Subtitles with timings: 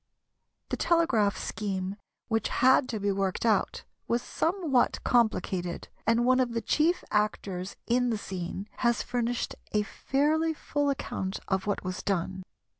[0.69, 1.95] The telegraph scheme
[2.27, 7.75] which had to be worked out was somewhat complicated, and one of the chief actors
[7.85, 12.41] in the scene has furnished a fairly full account of what was done.